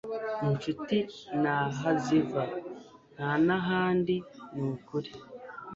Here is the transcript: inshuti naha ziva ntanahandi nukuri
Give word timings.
inshuti 0.47 0.97
naha 1.41 1.89
ziva 2.03 2.43
ntanahandi 3.15 4.15
nukuri 4.55 5.11